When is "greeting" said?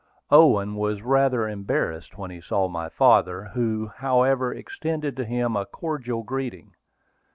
6.23-6.73